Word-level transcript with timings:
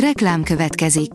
Reklám 0.00 0.42
következik. 0.42 1.10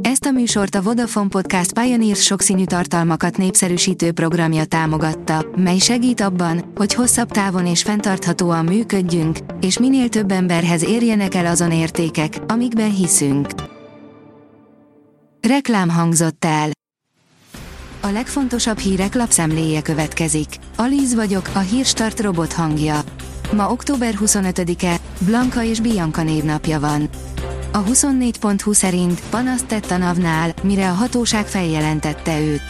Ezt 0.00 0.24
a 0.24 0.30
műsort 0.30 0.74
a 0.74 0.82
Vodafone 0.82 1.28
Podcast 1.28 1.72
Pioneers 1.72 2.22
sokszínű 2.22 2.64
tartalmakat 2.64 3.36
népszerűsítő 3.36 4.12
programja 4.12 4.64
támogatta, 4.64 5.46
mely 5.56 5.78
segít 5.78 6.20
abban, 6.20 6.72
hogy 6.74 6.94
hosszabb 6.94 7.30
távon 7.30 7.66
és 7.66 7.82
fenntarthatóan 7.82 8.64
működjünk, 8.64 9.38
és 9.60 9.78
minél 9.78 10.08
több 10.08 10.30
emberhez 10.30 10.84
érjenek 10.84 11.34
el 11.34 11.46
azon 11.46 11.72
értékek, 11.72 12.38
amikben 12.46 12.94
hiszünk. 12.94 13.48
Reklám 15.40 15.90
hangzott 15.90 16.44
el. 16.44 16.70
A 18.00 18.08
legfontosabb 18.08 18.78
hírek 18.78 19.14
lapszemléje 19.14 19.82
következik. 19.82 20.48
Alíz 20.76 21.14
vagyok, 21.14 21.50
a 21.54 21.58
hírstart 21.58 22.20
robot 22.20 22.52
hangja. 22.52 23.00
Ma 23.52 23.70
október 23.70 24.14
25-e, 24.20 24.96
Blanka 25.18 25.62
és 25.62 25.80
Bianca 25.80 26.22
névnapja 26.22 26.80
van. 26.80 27.08
A 27.76 27.82
24.20 27.82 28.74
szerint 28.74 29.22
panaszt 29.30 29.66
tett 29.66 29.90
a 29.90 29.96
NAV-nál, 29.96 30.54
mire 30.62 30.90
a 30.90 30.92
hatóság 30.92 31.46
feljelentette 31.46 32.40
őt. 32.40 32.62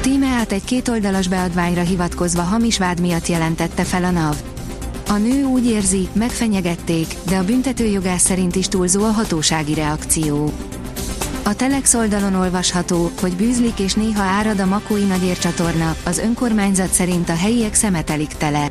Tíme 0.00 0.26
át 0.26 0.52
egy 0.52 0.64
kétoldalas 0.64 1.28
beadványra 1.28 1.80
hivatkozva 1.80 2.42
hamis 2.42 2.78
vád 2.78 3.00
miatt 3.00 3.26
jelentette 3.26 3.84
fel 3.84 4.04
a 4.04 4.10
NAV. 4.10 4.36
A 5.08 5.16
nő 5.16 5.44
úgy 5.44 5.66
érzi, 5.66 6.08
megfenyegették, 6.12 7.14
de 7.28 7.36
a 7.36 7.44
büntetőjogás 7.44 8.20
szerint 8.20 8.56
is 8.56 8.68
túlzó 8.68 9.04
a 9.04 9.10
hatósági 9.10 9.74
reakció. 9.74 10.52
A 11.44 11.54
Telex 11.54 11.94
oldalon 11.94 12.34
olvasható, 12.34 13.10
hogy 13.20 13.36
bűzlik 13.36 13.78
és 13.78 13.94
néha 13.94 14.22
árad 14.22 14.60
a 14.60 14.66
Makói 14.66 15.04
Nagyér 15.04 15.38
csatorna, 15.38 15.96
az 16.04 16.18
önkormányzat 16.18 16.92
szerint 16.92 17.28
a 17.28 17.36
helyiek 17.36 17.74
szemetelik 17.74 18.32
tele. 18.32 18.68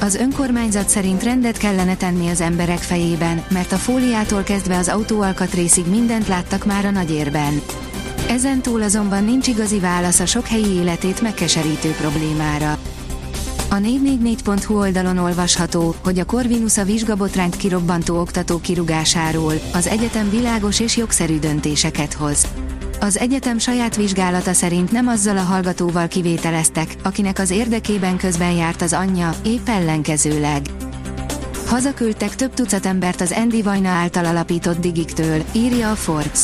Az 0.00 0.14
önkormányzat 0.14 0.88
szerint 0.88 1.22
rendet 1.22 1.56
kellene 1.56 1.96
tenni 1.96 2.28
az 2.28 2.40
emberek 2.40 2.78
fejében, 2.78 3.44
mert 3.50 3.72
a 3.72 3.76
fóliától 3.76 4.42
kezdve 4.42 4.76
az 4.76 4.88
autóalkatrészig 4.88 5.86
mindent 5.86 6.28
láttak 6.28 6.64
már 6.64 6.84
a 6.84 6.90
nagyérben. 6.90 7.60
Ezen 8.28 8.60
túl 8.60 8.82
azonban 8.82 9.24
nincs 9.24 9.46
igazi 9.46 9.78
válasz 9.78 10.20
a 10.20 10.26
sok 10.26 10.46
helyi 10.46 10.70
életét 10.70 11.20
megkeserítő 11.20 11.90
problémára. 11.90 12.78
A 13.70 13.74
444.hu 13.74 14.78
oldalon 14.78 15.18
olvasható, 15.18 15.94
hogy 16.04 16.18
a 16.18 16.24
Corvinus 16.24 16.78
a 16.78 16.84
vizsgabotrányt 16.84 17.56
kirobbantó 17.56 18.20
oktató 18.20 18.58
kirugásáról, 18.60 19.54
az 19.74 19.86
egyetem 19.86 20.30
világos 20.30 20.80
és 20.80 20.96
jogszerű 20.96 21.38
döntéseket 21.38 22.12
hoz. 22.12 22.46
Az 23.02 23.18
egyetem 23.18 23.58
saját 23.58 23.96
vizsgálata 23.96 24.52
szerint 24.52 24.92
nem 24.92 25.08
azzal 25.08 25.36
a 25.36 25.42
hallgatóval 25.42 26.08
kivételeztek, 26.08 26.94
akinek 27.02 27.38
az 27.38 27.50
érdekében 27.50 28.16
közben 28.16 28.52
járt 28.52 28.82
az 28.82 28.92
anyja, 28.92 29.34
épp 29.44 29.68
ellenkezőleg. 29.68 30.62
Hazaküldtek 31.66 32.34
több 32.34 32.54
tucat 32.54 32.86
embert 32.86 33.20
az 33.20 33.32
Andy 33.32 33.62
Vajna 33.62 33.88
által 33.88 34.24
alapított 34.24 34.80
Digiktől, 34.80 35.42
írja 35.52 35.90
a 35.90 35.94
Forbes. 35.94 36.40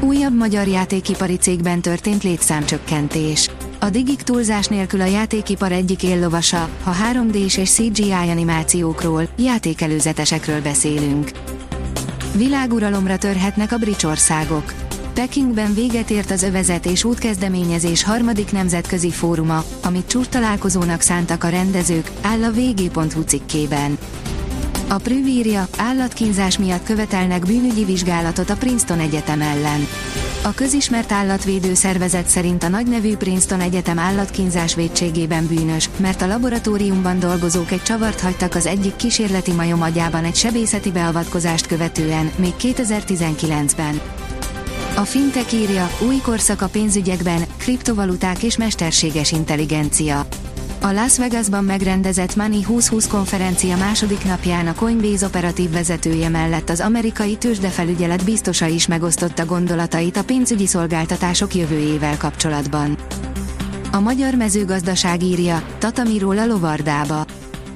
Újabb 0.00 0.36
magyar 0.36 0.66
játékipari 0.66 1.36
cégben 1.36 1.80
történt 1.80 2.22
létszámcsökkentés. 2.22 3.50
A 3.78 3.90
Digik 3.90 4.22
túlzás 4.22 4.66
nélkül 4.66 5.00
a 5.00 5.04
játékipar 5.04 5.72
egyik 5.72 6.02
éllovasa, 6.02 6.68
ha 6.82 6.94
3D-s 7.12 7.56
és 7.56 7.70
CGI 7.70 8.12
animációkról, 8.12 9.28
játékelőzetesekről 9.36 10.62
beszélünk. 10.62 11.30
Világuralomra 12.34 13.18
törhetnek 13.18 13.72
a 13.72 13.76
bricsországok. 13.76 14.85
Pekingben 15.16 15.74
véget 15.74 16.10
ért 16.10 16.30
az 16.30 16.42
övezet 16.42 16.86
és 16.86 17.04
útkezdeményezés 17.04 18.02
harmadik 18.02 18.52
nemzetközi 18.52 19.10
fóruma, 19.10 19.64
amit 19.84 20.06
csúcstalálkozónak 20.06 21.00
szántak 21.00 21.44
a 21.44 21.48
rendezők, 21.48 22.10
áll 22.22 22.42
a 22.42 22.50
vg.hu 22.50 23.20
cikkében. 23.22 23.98
A 24.88 24.94
Prüv 24.94 25.26
írja, 25.26 25.68
állatkínzás 25.78 26.58
miatt 26.58 26.84
követelnek 26.84 27.46
bűnügyi 27.46 27.84
vizsgálatot 27.84 28.50
a 28.50 28.56
Princeton 28.56 28.98
Egyetem 28.98 29.40
ellen. 29.40 29.86
A 30.42 30.54
közismert 30.54 31.12
állatvédő 31.12 31.74
szervezet 31.74 32.26
szerint 32.26 32.62
a 32.62 32.68
nagynevű 32.68 33.16
Princeton 33.16 33.60
Egyetem 33.60 33.98
állatkínzás 33.98 34.74
védségében 34.74 35.46
bűnös, 35.46 35.90
mert 35.96 36.22
a 36.22 36.26
laboratóriumban 36.26 37.18
dolgozók 37.18 37.70
egy 37.70 37.82
csavart 37.82 38.20
hagytak 38.20 38.54
az 38.54 38.66
egyik 38.66 38.96
kísérleti 38.96 39.52
majom 39.52 39.82
agyában 39.82 40.24
egy 40.24 40.36
sebészeti 40.36 40.90
beavatkozást 40.90 41.66
követően, 41.66 42.30
még 42.36 42.52
2019-ben. 42.58 44.15
A 44.96 45.04
Fintech 45.04 45.52
írja, 45.52 45.90
új 46.06 46.16
korszak 46.16 46.62
a 46.62 46.68
pénzügyekben, 46.68 47.42
kriptovaluták 47.56 48.42
és 48.42 48.56
mesterséges 48.56 49.32
intelligencia. 49.32 50.26
A 50.80 50.90
Las 50.92 51.18
Vegasban 51.18 51.64
megrendezett 51.64 52.36
Money 52.36 52.60
2020 52.60 53.06
konferencia 53.06 53.76
második 53.76 54.24
napján 54.24 54.66
a 54.66 54.74
Coinbase 54.74 55.26
operatív 55.26 55.70
vezetője 55.70 56.28
mellett 56.28 56.68
az 56.70 56.80
amerikai 56.80 57.36
tőzsdefelügyelet 57.36 58.24
biztosa 58.24 58.66
is 58.66 58.86
megosztotta 58.86 59.44
gondolatait 59.44 60.16
a 60.16 60.24
pénzügyi 60.24 60.66
szolgáltatások 60.66 61.54
jövőjével 61.54 62.16
kapcsolatban. 62.16 62.96
A 63.92 64.00
magyar 64.00 64.34
mezőgazdaság 64.34 65.22
írja, 65.22 65.66
Tatamiról 65.78 66.38
a 66.38 66.46
lovardába. 66.46 67.24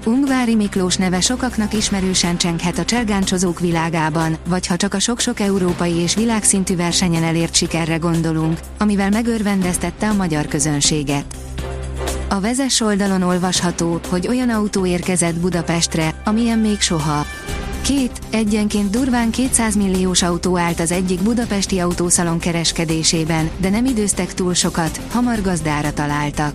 Ungvári 0.04 0.54
Miklós 0.54 0.96
neve 0.96 1.20
sokaknak 1.20 1.74
ismerősen 1.74 2.36
csenghet 2.36 2.78
a 2.78 2.84
csergáncsozók 2.84 3.60
világában, 3.60 4.36
vagy 4.48 4.66
ha 4.66 4.76
csak 4.76 4.94
a 4.94 4.98
sok-sok 4.98 5.40
európai 5.40 5.94
és 5.94 6.14
világszintű 6.14 6.76
versenyen 6.76 7.22
elért 7.22 7.54
sikerre 7.54 7.96
gondolunk, 7.96 8.58
amivel 8.78 9.10
megörvendeztette 9.10 10.08
a 10.08 10.14
magyar 10.14 10.46
közönséget. 10.46 11.24
A 12.28 12.40
vezes 12.40 12.80
oldalon 12.80 13.22
olvasható, 13.22 14.00
hogy 14.08 14.28
olyan 14.28 14.48
autó 14.48 14.86
érkezett 14.86 15.34
Budapestre, 15.34 16.14
amilyen 16.24 16.58
még 16.58 16.80
soha. 16.80 17.26
Két, 17.82 18.18
egyenként 18.30 18.90
durván 18.90 19.30
200 19.30 19.76
milliós 19.76 20.22
autó 20.22 20.58
állt 20.58 20.80
az 20.80 20.90
egyik 20.92 21.22
budapesti 21.22 21.78
autószalon 21.78 22.38
kereskedésében, 22.38 23.50
de 23.56 23.70
nem 23.70 23.84
időztek 23.84 24.34
túl 24.34 24.54
sokat, 24.54 25.00
hamar 25.10 25.40
gazdára 25.42 25.92
találtak. 25.92 26.52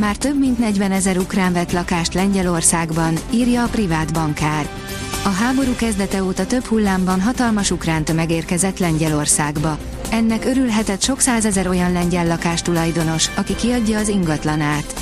Már 0.00 0.16
több 0.16 0.38
mint 0.38 0.58
40 0.58 0.92
ezer 0.92 1.18
ukrán 1.18 1.52
vett 1.52 1.72
lakást 1.72 2.14
Lengyelországban, 2.14 3.14
írja 3.30 3.64
a 3.64 3.68
privát 3.68 4.12
bankár. 4.12 4.68
A 5.24 5.28
háború 5.28 5.74
kezdete 5.74 6.22
óta 6.22 6.46
több 6.46 6.64
hullámban 6.64 7.20
hatalmas 7.20 7.70
ukrán 7.70 8.04
tömeg 8.04 8.30
érkezett 8.30 8.78
Lengyelországba. 8.78 9.78
Ennek 10.10 10.44
örülhetett 10.44 11.02
sok 11.02 11.20
százezer 11.20 11.68
olyan 11.68 11.92
lengyel 11.92 12.26
lakástulajdonos, 12.26 13.30
aki 13.36 13.54
kiadja 13.54 13.98
az 13.98 14.08
ingatlanát. 14.08 14.94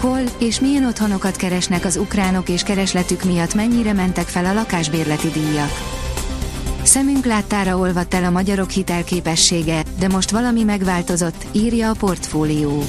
Hol 0.00 0.22
és 0.38 0.60
milyen 0.60 0.84
otthonokat 0.84 1.36
keresnek 1.36 1.84
az 1.84 1.96
ukránok 1.96 2.48
és 2.48 2.62
keresletük 2.62 3.24
miatt 3.24 3.54
mennyire 3.54 3.92
mentek 3.92 4.26
fel 4.26 4.44
a 4.44 4.52
lakásbérleti 4.52 5.30
díjak. 5.30 5.70
Szemünk 6.82 7.24
láttára 7.24 7.76
olvadt 7.76 8.14
el 8.14 8.24
a 8.24 8.30
magyarok 8.30 8.70
hitelképessége, 8.70 9.82
de 9.98 10.08
most 10.08 10.30
valami 10.30 10.62
megváltozott, 10.62 11.46
írja 11.52 11.90
a 11.90 11.94
portfólió. 11.98 12.82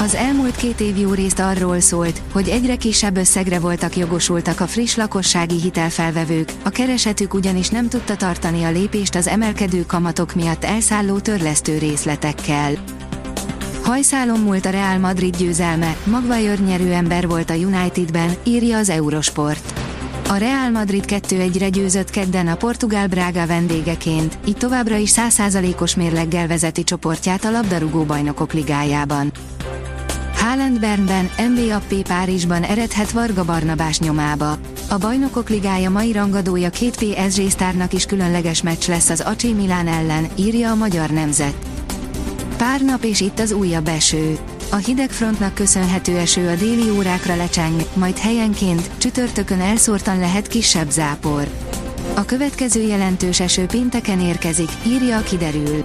Az 0.00 0.14
elmúlt 0.14 0.56
két 0.56 0.80
év 0.80 0.98
jó 0.98 1.12
részt 1.12 1.38
arról 1.38 1.80
szólt, 1.80 2.22
hogy 2.32 2.48
egyre 2.48 2.76
kisebb 2.76 3.16
összegre 3.16 3.58
voltak 3.58 3.96
jogosultak 3.96 4.60
a 4.60 4.66
friss 4.66 4.94
lakossági 4.94 5.60
hitelfelvevők, 5.60 6.52
a 6.62 6.68
keresetük 6.68 7.34
ugyanis 7.34 7.68
nem 7.68 7.88
tudta 7.88 8.16
tartani 8.16 8.64
a 8.64 8.70
lépést 8.70 9.14
az 9.14 9.26
emelkedő 9.26 9.86
kamatok 9.86 10.34
miatt 10.34 10.64
elszálló 10.64 11.18
törlesztő 11.18 11.78
részletekkel. 11.78 12.72
Hajszálon 13.82 14.40
múlt 14.40 14.66
a 14.66 14.70
Real 14.70 14.98
Madrid 14.98 15.36
győzelme, 15.36 15.96
Maguire 16.04 16.56
nyerő 16.66 16.92
ember 16.92 17.26
volt 17.26 17.50
a 17.50 17.54
Unitedben, 17.54 18.34
írja 18.44 18.78
az 18.78 18.88
Eurosport. 18.88 19.80
A 20.28 20.36
Real 20.36 20.70
Madrid 20.70 21.04
2-1-re 21.06 21.68
győzött 21.68 22.10
kedden 22.10 22.48
a 22.48 22.56
Portugál 22.56 23.06
Braga 23.06 23.46
vendégeként, 23.46 24.38
így 24.46 24.56
továbbra 24.56 24.96
is 24.96 25.12
100%-os 25.14 25.94
mérleggel 25.94 26.46
vezeti 26.46 26.84
csoportját 26.84 27.44
a 27.44 27.50
labdarúgó 27.50 28.02
bajnokok 28.02 28.52
ligájában. 28.52 29.32
Haaland 30.46 30.80
Bernben, 30.80 31.30
MBAP 31.50 32.08
Párizsban 32.08 32.62
eredhet 32.62 33.10
Varga 33.10 33.44
Barnabás 33.44 33.98
nyomába. 33.98 34.58
A 34.88 34.96
Bajnokok 34.98 35.48
Ligája 35.48 35.90
mai 35.90 36.12
rangadója 36.12 36.70
két 36.70 36.96
PSG 36.96 37.50
sztárnak 37.50 37.92
is 37.92 38.06
különleges 38.06 38.62
meccs 38.62 38.88
lesz 38.88 39.10
az 39.10 39.20
AC 39.20 39.42
Milán 39.42 39.88
ellen, 39.88 40.28
írja 40.34 40.70
a 40.70 40.74
Magyar 40.74 41.10
Nemzet. 41.10 41.54
Pár 42.56 42.80
nap 42.80 43.04
és 43.04 43.20
itt 43.20 43.38
az 43.38 43.52
újabb 43.52 43.88
eső. 43.88 44.38
A 44.70 44.76
hidegfrontnak 44.76 45.54
köszönhető 45.54 46.16
eső 46.16 46.48
a 46.48 46.54
déli 46.54 46.90
órákra 46.90 47.36
lecseng, 47.36 47.84
majd 47.94 48.18
helyenként, 48.18 48.90
csütörtökön 48.98 49.60
elszórtan 49.60 50.18
lehet 50.18 50.46
kisebb 50.46 50.90
zápor. 50.90 51.48
A 52.14 52.24
következő 52.24 52.82
jelentős 52.82 53.40
eső 53.40 53.66
pénteken 53.66 54.20
érkezik, 54.20 54.70
írja 54.86 55.16
a 55.16 55.22
kiderül. 55.22 55.84